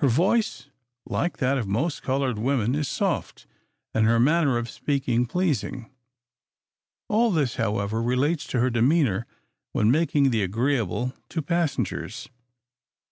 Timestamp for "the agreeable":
10.28-11.14